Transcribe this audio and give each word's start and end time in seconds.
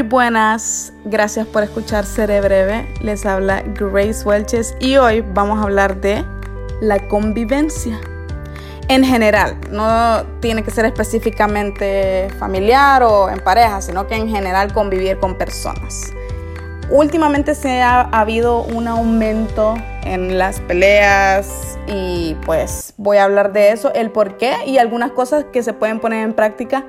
Muy 0.00 0.08
buenas, 0.08 0.94
gracias 1.04 1.46
por 1.46 1.62
escuchar 1.62 2.06
Seré 2.06 2.40
Breve. 2.40 2.88
Les 3.02 3.26
habla 3.26 3.62
Grace 3.78 4.24
Welches 4.24 4.74
y 4.80 4.96
hoy 4.96 5.20
vamos 5.20 5.58
a 5.58 5.64
hablar 5.64 6.00
de 6.00 6.24
la 6.80 7.06
convivencia. 7.06 8.00
En 8.88 9.04
general, 9.04 9.58
no 9.70 10.24
tiene 10.40 10.62
que 10.62 10.70
ser 10.70 10.86
específicamente 10.86 12.30
familiar 12.38 13.02
o 13.02 13.28
en 13.28 13.40
pareja, 13.40 13.82
sino 13.82 14.06
que 14.06 14.14
en 14.14 14.30
general 14.30 14.72
convivir 14.72 15.18
con 15.18 15.36
personas. 15.36 16.14
Últimamente 16.88 17.54
se 17.54 17.82
ha, 17.82 18.00
habido 18.00 18.62
un 18.62 18.88
aumento 18.88 19.74
en 20.04 20.38
las 20.38 20.60
peleas 20.60 21.78
y 21.86 22.38
pues 22.46 22.94
voy 22.96 23.18
a 23.18 23.24
hablar 23.24 23.52
de 23.52 23.72
eso, 23.72 23.92
el 23.92 24.10
por 24.10 24.38
qué 24.38 24.54
y 24.64 24.78
algunas 24.78 25.10
cosas 25.10 25.44
que 25.52 25.62
se 25.62 25.74
pueden 25.74 26.00
poner 26.00 26.24
en 26.24 26.32
práctica 26.32 26.86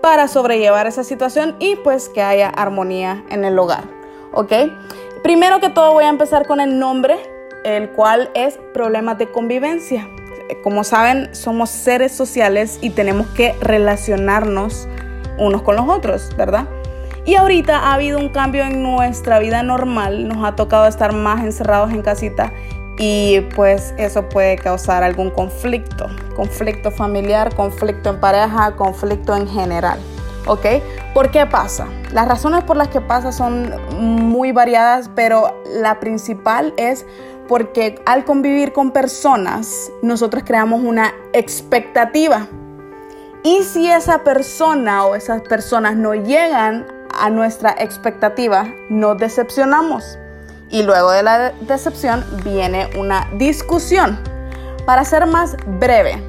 para 0.00 0.28
sobrellevar 0.28 0.86
esa 0.86 1.04
situación 1.04 1.56
y 1.58 1.76
pues 1.76 2.08
que 2.08 2.22
haya 2.22 2.48
armonía 2.48 3.24
en 3.30 3.44
el 3.44 3.58
hogar. 3.58 3.84
¿Ok? 4.32 4.52
Primero 5.22 5.60
que 5.60 5.68
todo 5.68 5.92
voy 5.92 6.04
a 6.04 6.08
empezar 6.08 6.46
con 6.46 6.60
el 6.60 6.78
nombre, 6.78 7.18
el 7.64 7.90
cual 7.90 8.30
es 8.34 8.58
problemas 8.72 9.18
de 9.18 9.30
convivencia. 9.30 10.08
Como 10.62 10.82
saben, 10.84 11.34
somos 11.34 11.70
seres 11.70 12.12
sociales 12.12 12.78
y 12.80 12.90
tenemos 12.90 13.26
que 13.28 13.54
relacionarnos 13.60 14.88
unos 15.38 15.62
con 15.62 15.76
los 15.76 15.88
otros, 15.88 16.34
¿verdad? 16.36 16.66
Y 17.24 17.34
ahorita 17.34 17.78
ha 17.78 17.94
habido 17.94 18.18
un 18.18 18.30
cambio 18.30 18.64
en 18.64 18.82
nuestra 18.82 19.38
vida 19.38 19.62
normal, 19.62 20.26
nos 20.26 20.44
ha 20.44 20.56
tocado 20.56 20.86
estar 20.86 21.12
más 21.12 21.44
encerrados 21.44 21.92
en 21.92 22.02
casita 22.02 22.52
y 22.98 23.40
pues 23.54 23.94
eso 23.96 24.28
puede 24.28 24.56
causar 24.56 25.02
algún 25.02 25.30
conflicto, 25.30 26.06
conflicto 26.36 26.90
familiar, 26.90 27.54
conflicto 27.54 28.10
en 28.10 28.20
pareja, 28.20 28.76
conflicto 28.76 29.34
en 29.36 29.48
general. 29.48 29.98
¿Ok? 30.46 30.66
¿Por 31.14 31.30
qué 31.30 31.46
pasa? 31.46 31.86
Las 32.12 32.26
razones 32.26 32.64
por 32.64 32.76
las 32.76 32.88
que 32.88 33.00
pasa 33.00 33.30
son 33.30 33.72
muy 33.98 34.52
variadas, 34.52 35.10
pero 35.14 35.62
la 35.66 36.00
principal 36.00 36.72
es 36.76 37.06
porque 37.46 38.00
al 38.06 38.24
convivir 38.24 38.72
con 38.72 38.90
personas, 38.92 39.90
nosotros 40.02 40.44
creamos 40.46 40.82
una 40.82 41.12
expectativa. 41.32 42.46
Y 43.42 43.64
si 43.64 43.90
esa 43.90 44.22
persona 44.22 45.04
o 45.04 45.14
esas 45.14 45.42
personas 45.42 45.96
no 45.96 46.14
llegan 46.14 46.86
a 47.12 47.28
nuestra 47.28 47.74
expectativa, 47.78 48.72
nos 48.88 49.18
decepcionamos 49.18 50.19
y 50.70 50.82
luego 50.82 51.10
de 51.10 51.22
la 51.22 51.52
decepción 51.60 52.24
viene 52.44 52.88
una 52.96 53.28
discusión. 53.34 54.18
Para 54.86 55.04
ser 55.04 55.26
más 55.26 55.56
breve, 55.78 56.22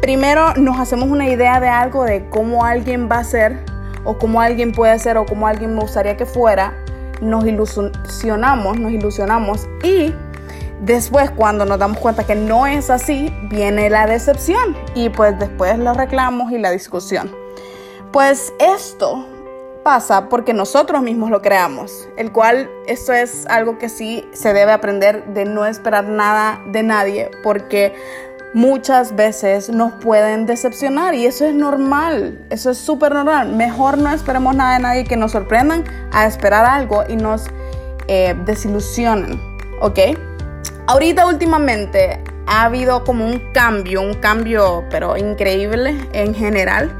primero 0.00 0.54
nos 0.54 0.78
hacemos 0.78 1.08
una 1.08 1.28
idea 1.28 1.60
de 1.60 1.68
algo, 1.68 2.04
de 2.04 2.28
cómo 2.28 2.64
alguien 2.64 3.08
va 3.10 3.18
a 3.18 3.24
ser, 3.24 3.58
o 4.04 4.18
cómo 4.18 4.40
alguien 4.40 4.72
puede 4.72 4.98
ser, 4.98 5.16
o 5.16 5.26
cómo 5.26 5.46
alguien 5.46 5.74
me 5.74 5.80
gustaría 5.80 6.16
que 6.16 6.26
fuera. 6.26 6.74
Nos 7.20 7.44
ilusionamos, 7.44 8.78
nos 8.78 8.92
ilusionamos 8.92 9.66
y 9.84 10.12
después 10.80 11.30
cuando 11.30 11.64
nos 11.64 11.78
damos 11.78 11.98
cuenta 11.98 12.24
que 12.24 12.34
no 12.34 12.66
es 12.66 12.90
así, 12.90 13.32
viene 13.48 13.88
la 13.88 14.06
decepción 14.06 14.76
y 14.94 15.08
pues 15.08 15.38
después 15.38 15.78
los 15.78 15.96
reclamos 15.96 16.50
y 16.50 16.58
la 16.58 16.70
discusión. 16.70 17.30
Pues 18.10 18.52
esto 18.58 19.24
pasa 19.82 20.28
porque 20.28 20.54
nosotros 20.54 21.02
mismos 21.02 21.30
lo 21.30 21.42
creamos, 21.42 22.08
el 22.16 22.32
cual 22.32 22.70
esto 22.86 23.12
es 23.12 23.46
algo 23.48 23.78
que 23.78 23.88
sí 23.88 24.28
se 24.32 24.52
debe 24.52 24.72
aprender 24.72 25.24
de 25.26 25.44
no 25.44 25.66
esperar 25.66 26.04
nada 26.04 26.60
de 26.66 26.82
nadie, 26.82 27.30
porque 27.42 27.94
muchas 28.54 29.16
veces 29.16 29.70
nos 29.70 29.92
pueden 29.94 30.46
decepcionar 30.46 31.14
y 31.14 31.26
eso 31.26 31.46
es 31.46 31.54
normal, 31.54 32.44
eso 32.50 32.70
es 32.70 32.78
súper 32.78 33.12
normal. 33.12 33.52
Mejor 33.52 33.98
no 33.98 34.12
esperemos 34.12 34.54
nada 34.54 34.74
de 34.74 34.80
nadie 34.80 35.04
que 35.04 35.16
nos 35.16 35.32
sorprendan 35.32 35.84
a 36.12 36.26
esperar 36.26 36.64
algo 36.64 37.04
y 37.08 37.16
nos 37.16 37.46
eh, 38.08 38.34
desilusionen, 38.44 39.40
¿ok? 39.80 39.98
Ahorita 40.86 41.26
últimamente 41.26 42.20
ha 42.46 42.64
habido 42.64 43.04
como 43.04 43.26
un 43.26 43.52
cambio, 43.52 44.02
un 44.02 44.14
cambio 44.14 44.84
pero 44.90 45.16
increíble 45.16 45.96
en 46.12 46.34
general 46.34 46.92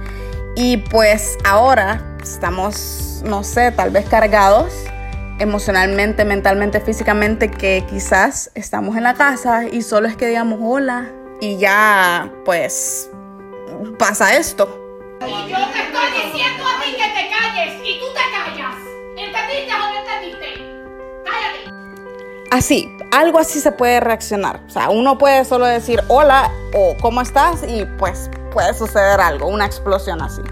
y 0.55 0.79
pues 0.79 1.37
ahora 1.45 2.12
estamos, 2.23 3.23
no 3.25 3.45
sé, 3.45 3.73
tal 3.73 3.91
vez 3.91 4.09
cargados 4.09 4.73
emocionalmente, 5.39 6.25
mentalmente, 6.25 6.81
físicamente, 6.81 7.51
que 7.51 7.85
quizás 7.89 8.51
estamos 8.55 8.97
en 8.97 9.03
la 9.03 9.15
casa 9.15 9.65
y 9.65 9.83
solo 9.83 10.09
es 10.09 10.17
que 10.17 10.29
digamos 10.29 10.59
hola 10.63 11.11
y 11.41 11.59
ya, 11.59 12.33
pues, 12.45 13.11
pasa 13.99 14.37
esto. 14.37 14.79
Y 15.27 15.51
yo 15.51 15.57
te 15.57 15.83
estoy 15.83 16.25
diciendo 16.25 16.65
a 16.65 16.83
ti 16.83 16.93
que 16.93 17.09
te 17.09 17.29
calles 17.29 17.81
y 17.85 17.99
tú 17.99 18.07
te 18.15 18.21
callas. 18.33 18.77
¿Entendiste 19.17 19.75
o 19.75 19.79
no 19.79 19.99
entendiste? 19.99 20.47
Cállate. 21.25 22.49
Así, 22.51 22.97
algo 23.11 23.39
así 23.39 23.61
se 23.61 23.73
puede 23.73 23.99
reaccionar. 24.01 24.61
O 24.67 24.71
sea, 24.71 24.91
uno 24.91 25.19
puede 25.19 25.45
solo 25.45 25.67
decir 25.67 26.01
hola 26.09 26.51
o 26.75 26.97
cómo 27.01 27.21
estás 27.21 27.65
y 27.67 27.85
pues 27.99 28.31
puede 28.53 28.75
suceder 28.75 29.21
algo, 29.21 29.47
una 29.47 29.67
explosión 29.67 30.23
así. 30.23 30.43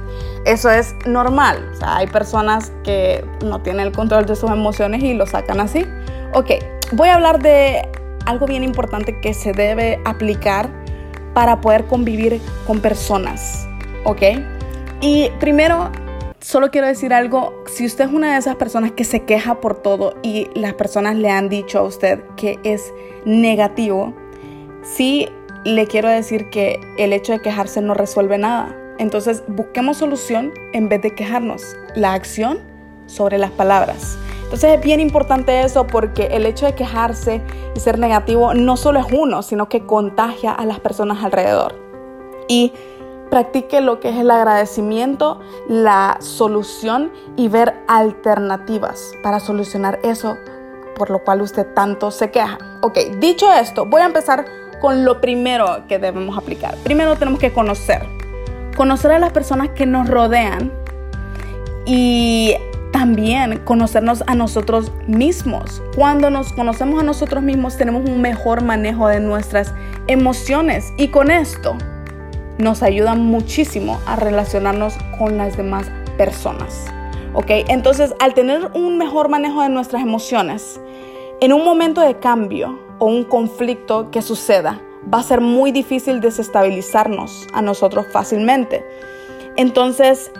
Eso 0.44 0.70
es 0.70 0.94
normal. 1.06 1.70
Hay 1.82 2.06
personas 2.06 2.72
que 2.82 3.24
no 3.44 3.60
tienen 3.60 3.86
el 3.86 3.92
control 3.92 4.26
de 4.26 4.36
sus 4.36 4.50
emociones 4.50 5.02
y 5.02 5.14
lo 5.14 5.26
sacan 5.26 5.60
así. 5.60 5.86
Ok, 6.32 6.50
voy 6.92 7.08
a 7.08 7.14
hablar 7.14 7.42
de 7.42 7.88
algo 8.26 8.46
bien 8.46 8.64
importante 8.64 9.20
que 9.20 9.34
se 9.34 9.52
debe 9.52 10.00
aplicar 10.04 10.70
para 11.34 11.60
poder 11.60 11.86
convivir 11.86 12.40
con 12.66 12.80
personas. 12.80 13.66
Ok. 14.04 14.22
Y 15.00 15.30
primero, 15.40 15.90
solo 16.40 16.70
quiero 16.70 16.86
decir 16.86 17.12
algo. 17.12 17.64
Si 17.66 17.86
usted 17.86 18.06
es 18.06 18.12
una 18.12 18.32
de 18.32 18.38
esas 18.38 18.56
personas 18.56 18.92
que 18.92 19.04
se 19.04 19.24
queja 19.24 19.60
por 19.60 19.76
todo 19.82 20.14
y 20.22 20.48
las 20.54 20.74
personas 20.74 21.16
le 21.16 21.30
han 21.30 21.48
dicho 21.48 21.78
a 21.78 21.82
usted 21.82 22.22
que 22.36 22.58
es 22.64 22.92
negativo, 23.24 24.14
sí 24.82 25.28
le 25.65 25.87
quiero 25.87 26.09
decir 26.09 26.50
que 26.50 26.81
el 26.97 27.12
hecho 27.12 27.32
de 27.32 27.41
quejarse 27.41 27.81
no 27.81 27.94
resuelve 27.94 28.38
nada. 28.38 28.75
Entonces 28.98 29.43
busquemos 29.47 29.98
solución 29.98 30.53
en 30.72 30.88
vez 30.88 31.03
de 31.03 31.15
quejarnos. 31.15 31.76
La 31.94 32.12
acción 32.12 32.60
sobre 33.06 33.38
las 33.38 33.50
palabras. 33.50 34.19
Entonces 34.44 34.78
es 34.78 34.84
bien 34.84 35.00
importante 35.00 35.60
eso 35.62 35.87
porque 35.87 36.26
el 36.32 36.47
hecho 36.47 36.66
de 36.66 36.75
quejarse 36.75 37.41
y 37.75 37.81
ser 37.81 37.98
negativo 37.98 38.54
no 38.54 38.76
solo 38.76 39.00
es 39.00 39.06
uno, 39.12 39.43
sino 39.43 39.69
que 39.69 39.87
contagia 39.87 40.53
a 40.53 40.65
las 40.65 40.81
personas 40.81 41.22
alrededor. 41.22 41.75
Y 42.48 42.72
practique 43.31 43.81
lo 43.81 44.00
que 44.00 44.09
es 44.09 44.16
el 44.16 44.31
agradecimiento, 44.31 45.41
la 45.69 46.16
solución 46.21 47.12
y 47.37 47.48
ver 47.48 47.75
alternativas 47.87 49.12
para 49.22 49.38
solucionar 49.41 50.00
eso 50.03 50.37
por 51.00 51.09
lo 51.09 51.25
cual 51.25 51.41
usted 51.41 51.66
tanto 51.72 52.10
se 52.10 52.31
queja. 52.31 52.59
Ok, 52.82 52.98
dicho 53.21 53.50
esto, 53.50 53.87
voy 53.87 54.03
a 54.03 54.04
empezar 54.04 54.44
con 54.80 55.04
lo 55.04 55.20
primero 55.20 55.84
que 55.88 55.98
debemos 55.98 56.36
aplicar. 56.36 56.74
Primero 56.82 57.16
tenemos 57.16 57.38
que 57.38 57.52
conocer 57.52 58.20
conocer 58.80 59.12
a 59.12 59.18
las 59.18 59.32
personas 59.32 59.68
que 59.70 59.84
nos 59.84 60.08
rodean 60.08 60.72
y 61.84 62.54
también 62.92 63.58
conocernos 63.58 64.24
a 64.26 64.34
nosotros 64.34 64.91
mismos. 65.06 65.82
Cuando 65.94 66.30
nos 66.30 66.54
conocemos 66.54 66.98
a 66.98 67.04
nosotros 67.04 67.42
mismos 67.42 67.76
tenemos 67.76 68.08
un 68.08 68.22
mejor 68.22 68.62
manejo 68.62 69.08
de 69.08 69.20
nuestras 69.20 69.74
emociones 70.06 70.92
y 70.97 71.08
con 71.08 71.30
esto 71.30 71.76
nos 72.56 72.82
ayuda 72.82 73.14
muchísimo 73.14 74.00
a 74.06 74.16
relacionarnos 74.16 74.94
con 75.18 75.36
las 75.36 75.58
demás 75.58 75.91
personas. 76.16 76.86
¿Ok? 77.34 77.50
Entonces, 77.68 78.14
al 78.18 78.32
tener 78.32 78.71
un 78.74 78.97
mejor 78.97 79.28
manejo 79.28 79.62
de 79.62 79.68
nuestras 79.68 80.03
emociones, 80.03 80.80
en 81.41 81.53
un 81.53 81.65
momento 81.65 82.00
de 82.00 82.18
cambio 82.18 82.78
o 83.00 83.06
un 83.06 83.24
conflicto 83.24 84.12
que 84.12 84.22
suceda, 84.22 84.80
va 85.12 85.18
a 85.18 85.22
ser 85.24 85.41
muy 85.41 85.72
difícil 85.72 86.20
desestabilizarnos 86.20 87.48
a 87.52 87.62
nosotros 87.62 88.06
fácilmente. 88.12 88.84
Entonces, 89.56 90.30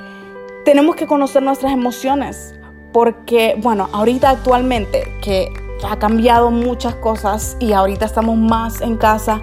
tenemos 0.64 0.94
que 0.94 1.06
conocer 1.06 1.42
nuestras 1.42 1.72
emociones 1.72 2.54
porque, 2.92 3.56
bueno, 3.58 3.88
ahorita 3.92 4.30
actualmente 4.30 5.02
que 5.22 5.52
ha 5.88 5.98
cambiado 5.98 6.50
muchas 6.50 6.94
cosas 6.96 7.56
y 7.58 7.72
ahorita 7.72 8.04
estamos 8.04 8.36
más 8.36 8.80
en 8.80 8.96
casa, 8.96 9.40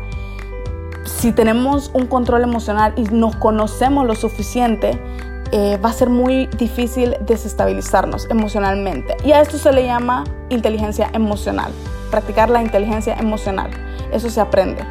si 1.03 1.31
tenemos 1.31 1.89
un 1.93 2.05
control 2.05 2.43
emocional 2.43 2.93
y 2.95 3.03
nos 3.03 3.35
conocemos 3.37 4.05
lo 4.05 4.13
suficiente, 4.13 4.99
eh, 5.51 5.79
va 5.83 5.89
a 5.89 5.93
ser 5.93 6.09
muy 6.09 6.47
difícil 6.57 7.15
desestabilizarnos 7.21 8.29
emocionalmente. 8.29 9.15
Y 9.23 9.31
a 9.31 9.41
esto 9.41 9.57
se 9.57 9.71
le 9.71 9.85
llama 9.85 10.25
inteligencia 10.49 11.09
emocional, 11.13 11.71
practicar 12.09 12.49
la 12.49 12.61
inteligencia 12.61 13.15
emocional. 13.15 13.71
Eso 14.11 14.29
se 14.29 14.41
aprende. 14.41 14.83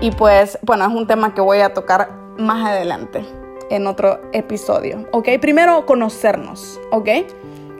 Y 0.00 0.10
pues, 0.12 0.58
bueno, 0.62 0.86
es 0.86 0.92
un 0.94 1.06
tema 1.06 1.34
que 1.34 1.40
voy 1.40 1.60
a 1.60 1.74
tocar 1.74 2.10
más 2.38 2.64
adelante 2.66 3.24
en 3.70 3.86
otro 3.86 4.20
episodio, 4.32 5.06
¿ok? 5.12 5.28
Primero, 5.40 5.86
conocernos, 5.86 6.80
¿ok? 6.90 7.08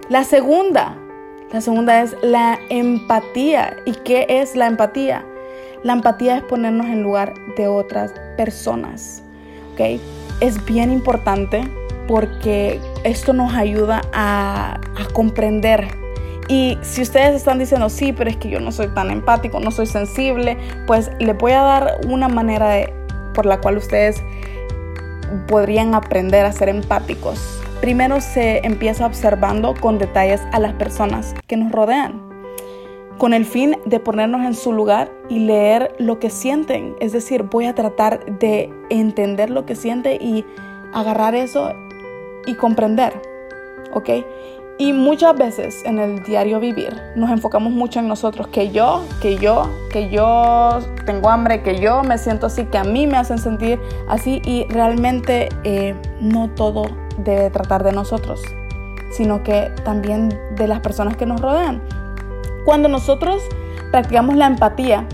La 0.08 0.24
segunda, 0.24 0.96
la 1.52 1.60
segunda 1.60 2.02
es 2.02 2.16
la 2.22 2.58
empatía. 2.68 3.76
¿Y 3.86 3.92
qué 3.92 4.26
es 4.28 4.54
la 4.54 4.66
empatía? 4.66 5.24
La 5.82 5.94
empatía 5.94 6.36
es 6.36 6.42
ponernos 6.44 6.86
en 6.86 7.02
lugar 7.02 7.34
de 7.56 7.66
otras 7.66 8.12
personas, 8.36 9.22
¿ok? 9.72 10.00
Es 10.40 10.64
bien 10.64 10.92
importante 10.92 11.62
porque 12.06 12.80
esto 13.04 13.32
nos 13.32 13.54
ayuda 13.54 14.02
a, 14.12 14.74
a 14.74 15.12
comprender 15.12 15.99
y 16.50 16.76
si 16.82 17.02
ustedes 17.02 17.36
están 17.36 17.60
diciendo, 17.60 17.88
sí, 17.88 18.12
pero 18.12 18.28
es 18.28 18.36
que 18.36 18.50
yo 18.50 18.58
no 18.58 18.72
soy 18.72 18.88
tan 18.88 19.12
empático, 19.12 19.60
no 19.60 19.70
soy 19.70 19.86
sensible, 19.86 20.58
pues 20.88 21.08
les 21.20 21.38
voy 21.38 21.52
a 21.52 21.62
dar 21.62 22.00
una 22.08 22.28
manera 22.28 22.70
de, 22.70 22.92
por 23.34 23.46
la 23.46 23.60
cual 23.60 23.76
ustedes 23.76 24.20
podrían 25.46 25.94
aprender 25.94 26.44
a 26.44 26.50
ser 26.50 26.68
empáticos. 26.68 27.62
Primero 27.80 28.20
se 28.20 28.66
empieza 28.66 29.06
observando 29.06 29.74
con 29.80 29.98
detalles 29.98 30.40
a 30.50 30.58
las 30.58 30.72
personas 30.72 31.36
que 31.46 31.56
nos 31.56 31.70
rodean, 31.70 32.20
con 33.16 33.32
el 33.32 33.44
fin 33.44 33.76
de 33.84 34.00
ponernos 34.00 34.44
en 34.44 34.54
su 34.54 34.72
lugar 34.72 35.08
y 35.28 35.38
leer 35.38 35.94
lo 36.00 36.18
que 36.18 36.30
sienten. 36.30 36.96
Es 36.98 37.12
decir, 37.12 37.44
voy 37.44 37.66
a 37.66 37.76
tratar 37.76 38.24
de 38.40 38.74
entender 38.88 39.50
lo 39.50 39.66
que 39.66 39.76
siente 39.76 40.16
y 40.16 40.44
agarrar 40.92 41.36
eso 41.36 41.72
y 42.44 42.54
comprender. 42.54 43.12
¿Ok? 43.92 44.10
Y 44.80 44.94
muchas 44.94 45.36
veces 45.36 45.82
en 45.84 45.98
el 45.98 46.22
diario 46.22 46.58
vivir 46.58 46.98
nos 47.14 47.30
enfocamos 47.30 47.70
mucho 47.70 48.00
en 48.00 48.08
nosotros, 48.08 48.48
que 48.48 48.70
yo, 48.70 49.04
que 49.20 49.36
yo, 49.36 49.68
que 49.92 50.08
yo 50.08 50.78
tengo 51.04 51.28
hambre, 51.28 51.62
que 51.62 51.78
yo 51.78 52.02
me 52.02 52.16
siento 52.16 52.46
así, 52.46 52.64
que 52.64 52.78
a 52.78 52.84
mí 52.84 53.06
me 53.06 53.18
hacen 53.18 53.36
sentir 53.36 53.78
así 54.08 54.40
y 54.42 54.64
realmente 54.70 55.50
eh, 55.64 55.94
no 56.22 56.48
todo 56.48 56.84
debe 57.18 57.50
tratar 57.50 57.84
de 57.84 57.92
nosotros, 57.92 58.40
sino 59.12 59.42
que 59.42 59.70
también 59.84 60.30
de 60.56 60.66
las 60.66 60.80
personas 60.80 61.14
que 61.14 61.26
nos 61.26 61.42
rodean. 61.42 61.82
Cuando 62.64 62.88
nosotros 62.88 63.42
practicamos 63.90 64.34
la 64.34 64.46
empatía, 64.46 65.06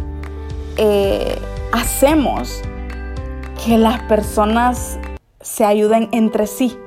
eh, 0.77 1.41
hacemos 1.73 2.63
que 3.67 3.79
las 3.79 4.01
personas 4.03 5.01
se 5.41 5.65
ayuden 5.65 6.09
entre 6.13 6.47
sí 6.47 6.79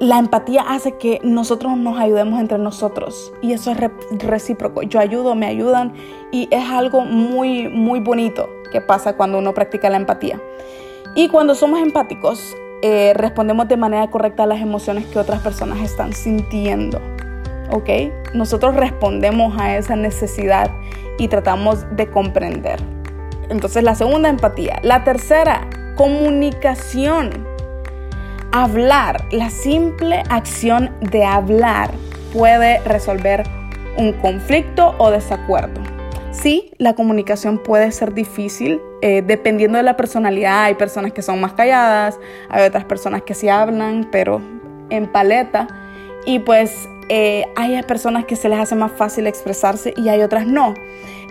la 0.00 0.18
empatía 0.18 0.62
hace 0.62 0.92
que 0.96 1.20
nosotros 1.22 1.76
nos 1.76 1.98
ayudemos 1.98 2.40
entre 2.40 2.58
nosotros 2.58 3.32
y 3.42 3.52
eso 3.52 3.70
es 3.70 3.78
recíproco. 4.10 4.82
Yo 4.82 4.98
ayudo, 4.98 5.34
me 5.34 5.46
ayudan 5.46 5.94
y 6.32 6.48
es 6.50 6.68
algo 6.68 7.02
muy, 7.02 7.68
muy 7.68 8.00
bonito 8.00 8.48
que 8.72 8.80
pasa 8.80 9.16
cuando 9.16 9.38
uno 9.38 9.54
practica 9.54 9.88
la 9.90 9.96
empatía. 9.96 10.40
Y 11.14 11.28
cuando 11.28 11.54
somos 11.54 11.80
empáticos, 11.80 12.56
eh, 12.82 13.12
respondemos 13.14 13.68
de 13.68 13.76
manera 13.76 14.10
correcta 14.10 14.42
a 14.42 14.46
las 14.46 14.60
emociones 14.60 15.06
que 15.06 15.18
otras 15.18 15.40
personas 15.40 15.80
están 15.80 16.12
sintiendo. 16.12 17.00
¿Ok? 17.70 17.88
Nosotros 18.34 18.74
respondemos 18.74 19.56
a 19.58 19.76
esa 19.76 19.96
necesidad 19.96 20.70
y 21.18 21.28
tratamos 21.28 21.86
de 21.96 22.10
comprender. 22.10 22.80
Entonces 23.48 23.84
la 23.84 23.94
segunda, 23.94 24.28
empatía. 24.28 24.80
La 24.82 25.04
tercera, 25.04 25.68
comunicación 25.96 27.53
hablar, 28.54 29.26
la 29.32 29.50
simple 29.50 30.22
acción 30.30 30.94
de 31.00 31.24
hablar 31.24 31.90
puede 32.32 32.78
resolver 32.84 33.42
un 33.98 34.12
conflicto 34.12 34.94
o 34.98 35.10
desacuerdo. 35.10 35.80
Sí, 36.30 36.70
la 36.78 36.94
comunicación 36.94 37.58
puede 37.58 37.90
ser 37.90 38.14
difícil 38.14 38.80
eh, 39.02 39.22
dependiendo 39.26 39.76
de 39.76 39.82
la 39.82 39.96
personalidad. 39.96 40.64
Hay 40.64 40.74
personas 40.76 41.12
que 41.12 41.20
son 41.20 41.40
más 41.40 41.54
calladas, 41.54 42.20
hay 42.48 42.64
otras 42.64 42.84
personas 42.84 43.22
que 43.22 43.34
sí 43.34 43.48
hablan, 43.48 44.08
pero 44.12 44.40
en 44.88 45.10
paleta. 45.10 45.66
Y 46.24 46.38
pues 46.38 46.88
eh, 47.08 47.46
hay 47.56 47.82
personas 47.82 48.24
que 48.24 48.36
se 48.36 48.48
les 48.48 48.60
hace 48.60 48.76
más 48.76 48.92
fácil 48.92 49.26
expresarse 49.26 49.94
y 49.96 50.08
hay 50.10 50.22
otras 50.22 50.46
no. 50.46 50.74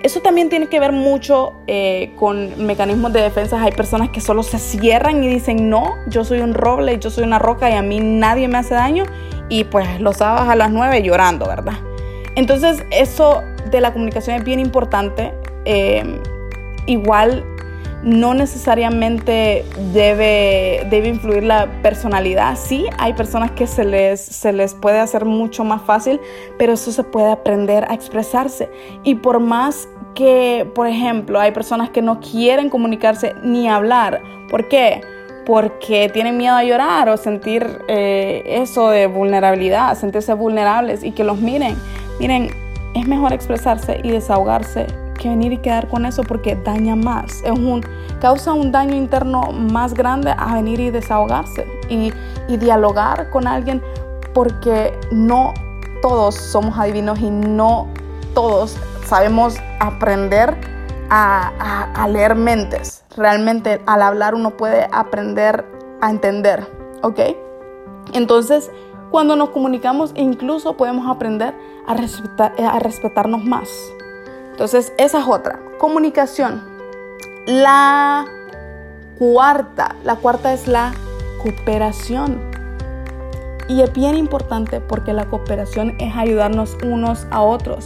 Eso 0.03 0.19
también 0.19 0.50
tiene 0.50 0.67
que 0.67 0.81
ver 0.81 0.91
mucho 0.91 1.53
eh, 1.65 2.11
con 2.17 2.65
mecanismos 2.65 3.13
de 3.13 3.21
defensa. 3.21 3.61
Hay 3.61 3.71
personas 3.71 4.09
que 4.09 4.19
solo 4.19 4.44
se 4.44 4.59
cierran 4.59 5.23
y 5.23 5.29
dicen, 5.29 5.69
no, 5.69 5.95
yo 6.07 6.25
soy 6.25 6.41
un 6.41 6.53
roble, 6.53 7.00
yo 7.00 7.09
soy 7.09 7.23
una 7.23 7.39
roca 7.39 7.69
y 7.69 7.73
a 7.73 7.81
mí 7.81 8.01
nadie 8.01 8.50
me 8.50 8.57
hace 8.57 8.75
daño. 8.75 9.05
Y 9.47 9.63
pues 9.63 10.01
lo 10.01 10.11
sabes 10.11 10.50
a 10.50 10.55
las 10.55 10.71
nueve 10.71 11.01
llorando, 11.03 11.47
¿verdad? 11.47 11.75
Entonces 12.35 12.83
eso 12.91 13.44
de 13.71 13.79
la 13.79 13.94
comunicación 13.94 14.35
es 14.35 14.44
bien 14.44 14.59
importante. 14.59 15.33
Eh, 15.63 16.19
igual 16.85 17.45
no 18.03 18.33
necesariamente 18.33 19.65
debe, 19.94 20.85
debe 20.89 21.07
influir 21.07 21.44
la 21.44 21.67
personalidad. 21.81 22.57
Sí, 22.57 22.85
hay 22.97 23.13
personas 23.13 23.51
que 23.51 23.65
se 23.65 23.85
les, 23.85 24.19
se 24.19 24.51
les 24.51 24.73
puede 24.73 25.00
hacer 25.00 25.25
mucho 25.25 25.63
más 25.63 25.81
fácil, 25.83 26.19
pero 26.57 26.73
eso 26.73 26.91
se 26.91 27.03
puede 27.03 27.31
aprender 27.31 27.85
a 27.89 27.94
expresarse. 27.94 28.69
Y 29.03 29.15
por 29.15 29.39
más 29.39 29.88
que, 30.15 30.69
por 30.75 30.88
ejemplo, 30.88 31.39
hay 31.39 31.51
personas 31.51 31.89
que 31.89 32.01
no 32.01 32.19
quieren 32.19 32.69
comunicarse 32.69 33.35
ni 33.41 33.69
hablar, 33.69 34.21
¿por 34.50 34.67
qué? 34.67 35.01
Porque 35.45 36.09
tienen 36.09 36.38
miedo 36.38 36.55
a 36.55 36.63
llorar 36.63 37.09
o 37.09 37.17
sentir 37.17 37.79
eh, 37.88 38.44
eso 38.45 38.89
de 38.89 39.07
vulnerabilidad, 39.07 39.97
sentirse 39.97 40.33
vulnerables 40.33 41.03
y 41.03 41.11
que 41.11 41.23
los 41.23 41.39
miren. 41.39 41.75
Miren, 42.19 42.50
es 42.95 43.07
mejor 43.07 43.33
expresarse 43.33 44.00
y 44.03 44.11
desahogarse 44.11 45.02
que 45.24 45.30
venir 45.30 45.54
y 45.54 45.58
quedar 45.60 45.88
con 45.88 46.06
eso 46.06 46.22
porque 46.24 46.58
daña 46.58 46.98
más. 46.98 47.42
Es 47.44 47.52
un, 47.52 47.81
causa 48.20 48.52
un 48.52 48.74
daño 48.74 48.94
interno 48.94 49.54
más 49.54 49.94
grande 49.94 50.36
a 50.38 50.56
venir 50.56 50.81
y 50.81 50.92
desahogarse 50.92 51.66
y, 51.88 52.12
y 52.50 52.58
dialogar 52.58 53.30
con 53.30 53.48
alguien 53.48 53.81
porque 54.34 55.00
no 55.12 55.54
todos 56.02 56.36
somos 56.36 56.78
adivinos 56.78 57.20
y 57.20 57.30
no 57.30 57.88
todos 58.34 58.75
sabemos 59.06 59.56
aprender 59.80 60.58
a, 61.10 61.94
a, 61.96 62.08
leer 62.10 62.36
mentes. 62.36 63.06
Realmente 63.16 63.80
al 63.86 64.02
hablar 64.02 64.36
uno 64.36 64.52
puede 64.58 64.90
aprender 64.92 65.66
a 66.02 66.10
entender, 66.10 66.68
¿ok? 67.02 67.20
Entonces, 68.14 68.72
cuando 69.10 69.38
nos 69.38 69.52
comunicamos, 69.52 70.12
incluso 70.16 70.75
podemos 70.75 71.08
aprender 71.08 71.54
a, 71.88 71.94
respetar, 71.94 72.54
a 72.60 72.80
respetarnos 72.80 73.46
más. 73.46 73.70
Entonces, 74.53 74.94
esa 75.00 75.19
es 75.19 75.27
otra. 75.27 75.59
Comunicación. 75.79 76.63
La 77.47 78.23
cuarta, 79.17 79.95
la 80.03 80.15
cuarta 80.17 80.53
es 80.53 80.67
la 80.67 80.94
cooperación. 81.41 82.39
Y 83.67 83.81
es 83.81 83.91
bien 83.94 84.15
importante 84.15 84.79
porque 84.79 85.11
la 85.11 85.25
cooperación 85.25 85.95
es 86.00 86.15
ayudarnos 86.15 86.77
unos 86.83 87.25
a 87.31 87.41
otros. 87.41 87.86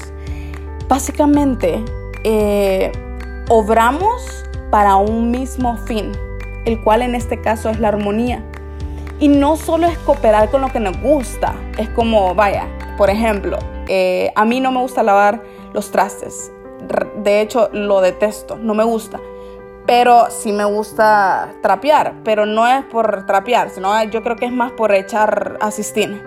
Básicamente, 0.89 1.85
eh, 2.25 2.91
obramos 3.47 4.43
para 4.69 4.97
un 4.97 5.31
mismo 5.31 5.77
fin, 5.77 6.11
el 6.65 6.83
cual 6.83 7.01
en 7.01 7.15
este 7.15 7.39
caso 7.39 7.69
es 7.69 7.79
la 7.79 7.87
armonía. 7.87 8.43
Y 9.21 9.29
no 9.29 9.55
solo 9.55 9.87
es 9.87 9.97
cooperar 9.99 10.49
con 10.51 10.59
lo 10.59 10.67
que 10.67 10.81
nos 10.81 10.99
gusta, 11.01 11.55
es 11.77 11.87
como, 11.89 12.35
vaya, 12.35 12.67
por 12.97 13.09
ejemplo, 13.09 13.57
eh, 13.87 14.33
a 14.35 14.43
mí 14.43 14.59
no 14.59 14.73
me 14.73 14.81
gusta 14.81 15.01
lavar 15.01 15.41
los 15.73 15.91
trastes, 15.91 16.51
de 17.15 17.41
hecho 17.41 17.69
lo 17.73 18.01
detesto, 18.01 18.57
no 18.57 18.73
me 18.73 18.83
gusta. 18.83 19.19
Pero 19.85 20.27
sí 20.29 20.51
me 20.51 20.65
gusta 20.65 21.53
trapear, 21.61 22.13
pero 22.23 22.45
no 22.45 22.67
es 22.67 22.83
por 22.85 23.25
trapear, 23.25 23.69
sino 23.69 24.03
yo 24.05 24.21
creo 24.21 24.35
que 24.35 24.45
es 24.45 24.51
más 24.51 24.73
por 24.73 24.93
echar 24.93 25.57
asistir. 25.61 26.21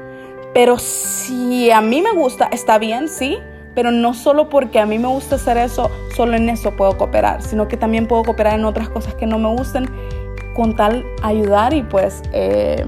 Pero 0.55 0.79
si 0.79 1.71
a 1.71 1.81
mí 1.81 2.01
me 2.01 2.13
gusta, 2.13 2.49
está 2.51 2.79
bien, 2.79 3.09
sí, 3.09 3.39
pero 3.75 3.91
no 3.91 4.15
solo 4.15 4.49
porque 4.49 4.81
a 4.81 4.87
mí 4.87 4.99
me 4.99 5.09
gusta 5.09 5.37
hacer 5.37 5.59
eso, 5.59 5.91
solo 6.17 6.37
en 6.37 6.49
eso 6.49 6.73
puedo 6.73 6.97
cooperar, 6.97 7.43
sino 7.43 7.69
que 7.69 7.77
también 7.77 8.07
puedo 8.07 8.25
cooperar 8.25 8.59
en 8.59 8.65
otras 8.65 8.89
cosas 8.89 9.15
que 9.15 9.27
no 9.27 9.39
me 9.39 9.49
gustan 9.49 9.89
con 10.55 10.75
tal 10.75 11.05
ayudar 11.23 11.73
y 11.73 11.83
pues 11.83 12.23
eh, 12.33 12.85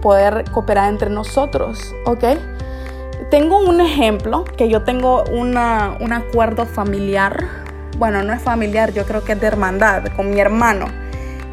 poder 0.00 0.44
cooperar 0.50 0.90
entre 0.90 1.10
nosotros, 1.10 1.94
¿ok? 2.06 2.24
Tengo 3.32 3.60
un 3.60 3.80
ejemplo, 3.80 4.44
que 4.44 4.68
yo 4.68 4.84
tengo 4.84 5.24
una, 5.32 5.96
un 6.00 6.12
acuerdo 6.12 6.66
familiar, 6.66 7.48
bueno, 7.96 8.22
no 8.22 8.34
es 8.34 8.42
familiar, 8.42 8.92
yo 8.92 9.06
creo 9.06 9.24
que 9.24 9.32
es 9.32 9.40
de 9.40 9.46
hermandad, 9.46 10.04
con 10.14 10.28
mi 10.28 10.38
hermano. 10.38 10.84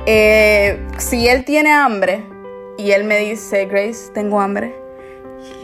Eh, 0.06 0.86
si 0.98 1.30
él 1.30 1.46
tiene 1.46 1.72
hambre 1.72 2.26
y 2.78 2.92
él 2.92 3.06
me 3.06 3.20
dice, 3.20 3.66
Grace, 3.68 4.12
tengo 4.14 4.42
hambre, 4.42 4.76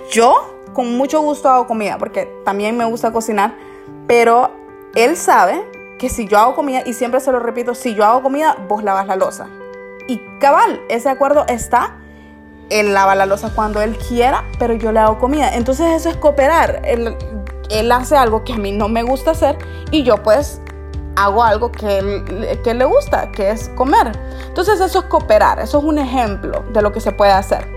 yo 0.10 0.56
con 0.72 0.96
mucho 0.96 1.20
gusto 1.20 1.50
hago 1.50 1.68
comida, 1.68 1.98
porque 1.98 2.34
también 2.46 2.78
me 2.78 2.86
gusta 2.86 3.12
cocinar, 3.12 3.54
pero 4.08 4.52
él 4.96 5.18
sabe 5.18 5.66
que 6.00 6.08
si 6.08 6.30
yo 6.30 6.40
hago 6.40 6.56
comida, 6.56 6.84
y 6.86 6.94
siempre 6.94 7.20
se 7.20 7.34
lo 7.34 7.40
repito, 7.40 7.76
si 7.76 7.94
yo 7.94 8.06
hago 8.06 8.24
comida, 8.24 8.56
vos 8.70 8.86
lavas 8.86 9.06
la 9.06 9.18
losa. 9.18 9.50
Y 10.08 10.22
cabal, 10.40 10.82
ese 10.88 11.10
acuerdo 11.10 11.44
está 11.50 11.98
él 12.70 12.94
lava 12.94 13.16
la 13.16 13.26
losa 13.26 13.52
cuando 13.54 13.82
él 13.82 13.98
quiera, 13.98 14.44
pero 14.60 14.74
yo 14.74 14.92
le 14.92 15.00
hago 15.00 15.20
comida. 15.20 15.56
Entonces 15.56 15.92
eso 15.92 16.10
es 16.10 16.18
cooperar. 16.18 16.82
Él, 16.86 17.92
hace 17.92 18.16
algo 18.16 18.44
que 18.44 18.54
a 18.54 18.58
mí 18.58 18.72
no 18.72 18.88
me 18.88 19.04
gusta 19.04 19.32
hacer 19.32 19.58
y 19.92 20.04
yo 20.04 20.22
pues 20.22 20.62
hago 21.16 21.44
algo 21.44 21.72
que, 21.72 22.60
que 22.64 22.74
le 22.74 22.86
gusta, 22.86 23.32
que 23.32 23.52
es 23.52 23.70
comer. 23.70 24.12
Entonces 24.48 24.80
eso 24.80 25.00
es 25.00 25.06
cooperar, 25.06 25.60
eso 25.60 25.80
es 25.80 25.84
un 25.84 25.98
ejemplo 25.98 26.64
de 26.74 26.82
lo 26.82 26.92
que 26.92 27.00
se 27.00 27.12
puede 27.12 27.32
hacer. 27.32 27.68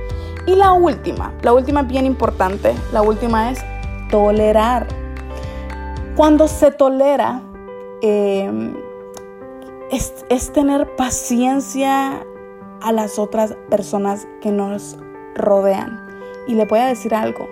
Y 0.46 0.56
la 0.56 0.72
última, 0.72 1.34
la 1.42 1.52
última 1.52 1.82
bien 1.82 2.06
importante, 2.06 2.74
la 2.92 3.02
última 3.02 3.50
es 3.50 3.60
tolerar. 4.10 4.86
Cuando 6.16 6.48
se 6.48 6.70
tolera, 6.70 7.42
em, 8.02 8.74
es, 9.90 10.24
es 10.28 10.52
tener 10.52 10.96
paciencia 10.96 12.26
a 12.82 12.92
las 12.92 13.18
otras 13.18 13.54
personas 13.70 14.26
que 14.40 14.50
nos 14.50 14.96
rodean. 15.34 16.06
Y 16.46 16.54
le 16.54 16.64
voy 16.64 16.78
a 16.80 16.86
decir 16.86 17.14
algo. 17.14 17.48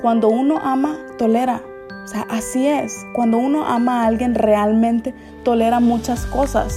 Cuando 0.00 0.28
uno 0.28 0.58
ama, 0.62 0.96
tolera. 1.18 1.62
O 2.04 2.08
sea, 2.08 2.26
así 2.28 2.66
es. 2.66 3.04
Cuando 3.14 3.38
uno 3.38 3.66
ama 3.66 4.02
a 4.02 4.06
alguien 4.06 4.34
realmente, 4.34 5.14
tolera 5.44 5.80
muchas 5.80 6.26
cosas. 6.26 6.74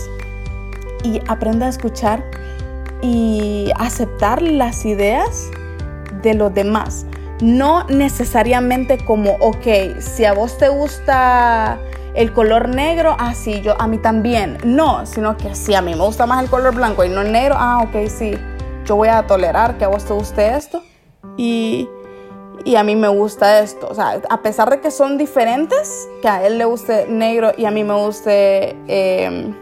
Y 1.04 1.22
aprende 1.28 1.66
a 1.66 1.70
escuchar 1.70 2.24
y 3.02 3.72
aceptar 3.78 4.42
las 4.42 4.86
ideas 4.86 5.50
de 6.22 6.34
los 6.34 6.54
demás. 6.54 7.06
No 7.42 7.84
necesariamente 7.86 9.04
como, 9.04 9.34
ok, 9.42 10.00
si 10.00 10.26
a 10.26 10.34
vos 10.34 10.58
te 10.58 10.70
gusta 10.70 11.80
el 12.16 12.32
color 12.32 12.70
negro, 12.70 13.16
ah, 13.20 13.34
sí, 13.34 13.62
yo, 13.62 13.80
a 13.80 13.88
mí 13.88 13.98
también. 13.98 14.58
No, 14.64 15.06
sino 15.06 15.36
que 15.38 15.56
si 15.56 15.74
a 15.74 15.82
mí 15.82 15.96
me 15.96 16.04
gusta 16.04 16.26
más 16.26 16.44
el 16.44 16.50
color 16.50 16.76
blanco 16.76 17.04
y 17.04 17.10
no 17.10 17.22
el 17.22 17.32
negro, 17.32 17.56
ah, 17.58 17.82
ok, 17.84 18.08
sí, 18.08 18.38
yo 18.86 18.96
voy 18.96 19.08
a 19.08 19.26
tolerar 19.26 19.78
que 19.78 19.86
a 19.86 19.88
vos 19.88 20.06
te 20.06 20.14
guste 20.14 20.56
esto 20.56 20.84
y, 21.38 21.90
y 22.66 22.76
a 22.76 22.84
mí 22.84 22.96
me 22.96 23.08
gusta 23.08 23.60
esto. 23.60 23.88
O 23.90 23.96
sea, 23.96 24.22
a 24.30 24.42
pesar 24.42 24.70
de 24.70 24.80
que 24.80 24.92
son 24.92 25.18
diferentes, 25.18 26.08
que 26.22 26.28
a 26.28 26.46
él 26.46 26.58
le 26.58 26.66
guste 26.66 27.08
negro 27.08 27.52
y 27.58 27.66
a 27.66 27.72
mí 27.72 27.84
me 27.84 27.96
guste 27.96 28.76
em, 28.88 29.56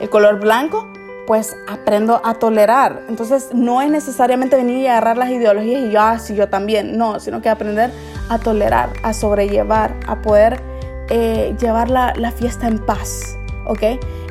el 0.00 0.08
color 0.10 0.38
blanco, 0.38 0.86
pues 1.26 1.56
aprendo 1.68 2.20
a 2.24 2.34
tolerar. 2.34 3.02
Entonces 3.08 3.50
no 3.52 3.82
es 3.82 3.90
necesariamente 3.90 4.56
venir 4.56 4.78
y 4.78 4.86
agarrar 4.86 5.18
las 5.18 5.30
ideologías 5.30 5.82
y 5.82 5.90
yo, 5.90 6.00
ah, 6.00 6.18
sí, 6.18 6.34
yo 6.36 6.48
también. 6.48 6.96
No, 6.96 7.18
sino 7.18 7.42
que 7.42 7.48
aprender 7.48 7.90
a 8.28 8.38
tolerar, 8.38 8.90
a 9.02 9.12
sobrellevar, 9.12 9.94
a 10.06 10.22
poder 10.22 10.67
eh, 11.10 11.56
llevar 11.60 11.90
la, 11.90 12.12
la 12.16 12.30
fiesta 12.30 12.66
en 12.66 12.78
paz, 12.78 13.38
¿ok? 13.66 13.82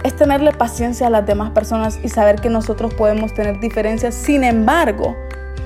Es 0.04 0.16
tenerle 0.16 0.52
paciencia 0.52 1.08
a 1.08 1.10
las 1.10 1.26
demás 1.26 1.52
personas 1.52 2.00
y 2.04 2.10
saber 2.10 2.40
que 2.40 2.50
nosotros 2.50 2.94
podemos 2.94 3.34
tener 3.34 3.60
diferencias, 3.60 4.16
sin 4.16 4.44
embargo, 4.44 5.16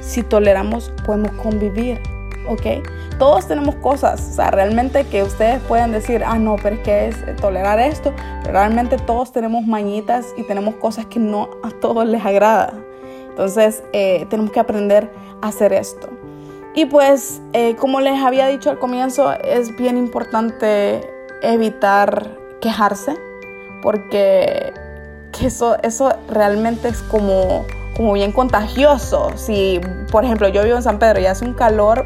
si 0.01 0.23
toleramos, 0.23 0.91
podemos 1.05 1.31
convivir, 1.33 2.01
¿ok? 2.47 2.85
Todos 3.17 3.47
tenemos 3.47 3.75
cosas, 3.75 4.29
o 4.31 4.33
sea, 4.33 4.51
realmente 4.51 5.05
que 5.05 5.23
ustedes 5.23 5.61
pueden 5.63 5.91
decir, 5.91 6.23
ah, 6.25 6.39
no, 6.39 6.55
pero 6.55 6.75
es 6.75 6.81
que 6.81 7.07
es 7.07 7.35
tolerar 7.37 7.79
esto, 7.79 8.13
pero 8.41 8.53
realmente 8.53 8.97
todos 8.97 9.31
tenemos 9.31 9.65
mañitas 9.65 10.33
y 10.37 10.43
tenemos 10.43 10.75
cosas 10.75 11.05
que 11.05 11.19
no 11.19 11.49
a 11.63 11.69
todos 11.69 12.05
les 12.05 12.25
agrada. 12.25 12.73
Entonces, 13.29 13.83
eh, 13.93 14.25
tenemos 14.29 14.51
que 14.51 14.59
aprender 14.59 15.11
a 15.41 15.49
hacer 15.49 15.71
esto. 15.71 16.09
Y 16.73 16.85
pues, 16.85 17.41
eh, 17.53 17.75
como 17.75 17.99
les 17.99 18.21
había 18.21 18.47
dicho 18.47 18.69
al 18.69 18.79
comienzo, 18.79 19.33
es 19.33 19.75
bien 19.75 19.97
importante 19.97 21.01
evitar 21.41 22.37
quejarse, 22.61 23.17
porque 23.81 24.73
eso, 25.45 25.77
eso 25.81 26.13
realmente 26.29 26.87
es 26.87 27.01
como, 27.03 27.65
como 27.95 28.13
bien 28.13 28.31
contagioso. 28.31 29.31
Si, 29.35 29.79
por 30.11 30.23
ejemplo, 30.23 30.47
yo 30.49 30.63
vivo 30.63 30.77
en 30.77 30.83
San 30.83 30.99
Pedro 30.99 31.19
y 31.19 31.25
hace 31.25 31.45
un 31.45 31.53
calor, 31.53 32.05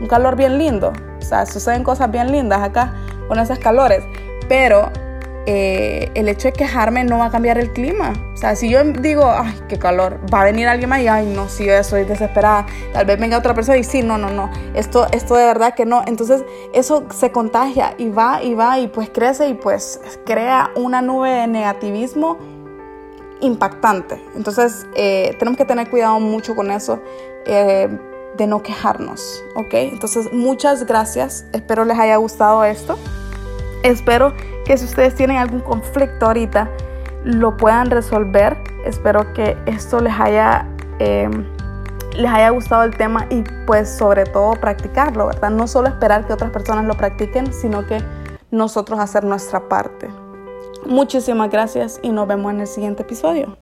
un 0.00 0.06
calor 0.06 0.36
bien 0.36 0.58
lindo, 0.58 0.92
o 1.18 1.22
sea, 1.22 1.46
suceden 1.46 1.84
cosas 1.84 2.10
bien 2.10 2.32
lindas 2.32 2.62
acá 2.62 2.94
con 3.28 3.38
esos 3.38 3.58
calores, 3.58 4.02
pero 4.48 4.90
eh, 5.46 6.10
el 6.14 6.28
hecho 6.28 6.48
de 6.48 6.52
quejarme 6.52 7.04
no 7.04 7.18
va 7.18 7.26
a 7.26 7.30
cambiar 7.30 7.58
el 7.58 7.72
clima. 7.72 8.12
O 8.34 8.36
sea, 8.36 8.54
si 8.54 8.68
yo 8.68 8.82
digo, 8.84 9.24
ay, 9.24 9.54
qué 9.68 9.78
calor, 9.78 10.20
va 10.32 10.42
a 10.42 10.44
venir 10.44 10.68
alguien 10.68 10.90
más 10.90 11.00
y, 11.00 11.08
ay, 11.08 11.26
no, 11.26 11.48
sí, 11.48 11.64
yo 11.64 11.82
soy 11.82 12.04
desesperada. 12.04 12.66
Tal 12.92 13.06
vez 13.06 13.18
venga 13.18 13.38
otra 13.38 13.54
persona 13.54 13.78
y 13.78 13.84
sí, 13.84 14.02
no, 14.02 14.18
no, 14.18 14.30
no, 14.30 14.50
esto, 14.74 15.06
esto 15.12 15.34
de 15.36 15.44
verdad 15.44 15.74
que 15.74 15.86
no. 15.86 16.02
Entonces, 16.06 16.44
eso 16.74 17.04
se 17.10 17.32
contagia 17.32 17.94
y 17.98 18.10
va 18.10 18.42
y 18.42 18.54
va 18.54 18.78
y 18.78 18.88
pues 18.88 19.10
crece 19.10 19.48
y 19.48 19.54
pues 19.54 20.00
crea 20.26 20.70
una 20.76 21.02
nube 21.02 21.30
de 21.30 21.46
negativismo 21.46 22.38
impactante. 23.40 24.22
Entonces, 24.36 24.86
eh, 24.94 25.34
tenemos 25.38 25.56
que 25.56 25.64
tener 25.64 25.88
cuidado 25.88 26.20
mucho 26.20 26.54
con 26.54 26.70
eso. 26.70 27.00
Eh, 27.46 27.88
de 28.36 28.46
no 28.46 28.62
quejarnos, 28.62 29.44
¿ok? 29.54 29.74
Entonces, 29.74 30.32
muchas 30.32 30.86
gracias. 30.86 31.44
Espero 31.52 31.84
les 31.84 31.98
haya 31.98 32.16
gustado 32.16 32.64
esto. 32.64 32.96
Espero 33.82 34.34
que 34.64 34.76
si 34.76 34.84
ustedes 34.84 35.14
tienen 35.14 35.36
algún 35.36 35.60
conflicto 35.60 36.26
ahorita, 36.26 36.68
lo 37.24 37.56
puedan 37.56 37.90
resolver. 37.90 38.56
Espero 38.84 39.32
que 39.32 39.56
esto 39.66 40.00
les 40.00 40.12
haya, 40.18 40.66
em, 40.98 41.44
les 42.16 42.30
haya 42.30 42.50
gustado 42.50 42.84
el 42.84 42.96
tema 42.96 43.26
y 43.30 43.44
pues 43.66 43.88
sobre 43.88 44.24
todo 44.24 44.52
practicarlo, 44.52 45.26
¿verdad? 45.26 45.50
No 45.50 45.66
solo 45.66 45.88
esperar 45.88 46.26
que 46.26 46.32
otras 46.32 46.50
personas 46.50 46.84
lo 46.84 46.94
practiquen, 46.94 47.52
sino 47.52 47.86
que 47.86 47.98
nosotros 48.50 48.98
hacer 48.98 49.24
nuestra 49.24 49.68
parte. 49.68 50.08
Muchísimas 50.86 51.50
gracias 51.50 52.00
y 52.02 52.10
nos 52.10 52.26
vemos 52.26 52.52
en 52.52 52.60
el 52.60 52.66
siguiente 52.66 53.02
episodio. 53.02 53.58